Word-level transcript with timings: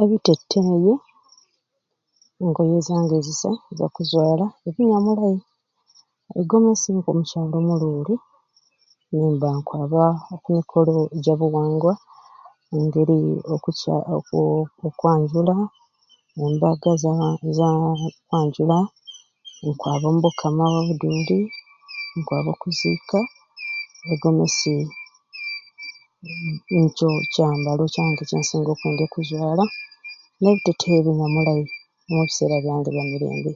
Ebiteteyi 0.00 0.94
ngoye 2.48 2.78
zange 2.86 3.16
zisai 3.26 3.58
ezakuzwala 3.72 4.46
ebinyamulai, 4.68 5.38
e 6.38 6.40
gomasi 6.48 6.88
nko 6.94 7.10
mukyala 7.16 7.54
omululi 7.60 8.14
nimba 9.16 9.48
nkwaba 9.58 10.04
oku 10.34 10.48
mikolo 10.56 10.94
eja 11.16 11.34
buwangwa 11.40 11.92
ngeri 12.82 13.20
okukya 13.54 13.96
oku 14.16 14.38
okwanjula, 14.86 15.56
embaga 16.42 16.92
za 17.02 17.14
kukya 17.40 17.68
okwanjula, 18.16 18.78
nkwaba 19.68 20.06
ombukama 20.12 20.64
bwa 20.72 20.82
Buduuli, 20.88 21.40
nkwaba 22.16 22.48
okuzika 22.54 23.18
e 24.12 24.14
gomesi 24.20 24.74
nikyo 26.78 27.08
kyambalo 27.32 27.82
kyange 27.92 28.22
kyensinga 28.28 28.70
okwendya 28.72 29.04
okuzwala 29.06 29.64
ne 30.40 30.50
biteteyi 30.54 30.96
ebinyamulai 30.98 31.64
omu 32.08 32.22
biseera 32.26 32.56
byange 32.62 32.88
ebya 32.90 33.04
mirembe. 33.10 33.52